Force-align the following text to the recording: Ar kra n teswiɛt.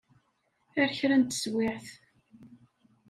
Ar 0.81 0.89
kra 0.97 1.15
n 1.17 1.23
teswiɛt. 1.23 1.87